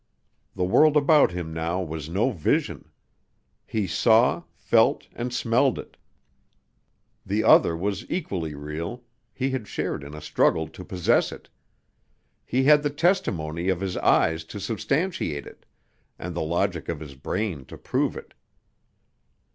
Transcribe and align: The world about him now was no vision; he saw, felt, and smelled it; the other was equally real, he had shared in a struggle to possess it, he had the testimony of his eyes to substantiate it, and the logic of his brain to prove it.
The 0.55 0.63
world 0.63 0.97
about 0.97 1.29
him 1.29 1.53
now 1.53 1.79
was 1.83 2.09
no 2.09 2.31
vision; 2.31 2.89
he 3.67 3.85
saw, 3.85 4.41
felt, 4.55 5.05
and 5.13 5.31
smelled 5.31 5.77
it; 5.77 5.95
the 7.23 7.43
other 7.43 7.77
was 7.77 8.09
equally 8.09 8.55
real, 8.55 9.03
he 9.31 9.51
had 9.51 9.67
shared 9.67 10.03
in 10.03 10.15
a 10.15 10.19
struggle 10.21 10.67
to 10.69 10.83
possess 10.83 11.31
it, 11.31 11.49
he 12.43 12.63
had 12.63 12.81
the 12.81 12.89
testimony 12.89 13.69
of 13.69 13.79
his 13.79 13.95
eyes 13.97 14.43
to 14.45 14.59
substantiate 14.59 15.45
it, 15.45 15.67
and 16.17 16.33
the 16.33 16.41
logic 16.41 16.89
of 16.89 16.99
his 16.99 17.13
brain 17.13 17.63
to 17.65 17.77
prove 17.77 18.17
it. 18.17 18.33